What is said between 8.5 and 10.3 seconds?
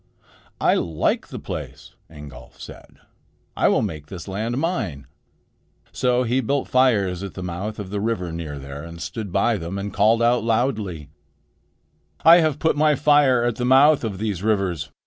there, and stood by them and called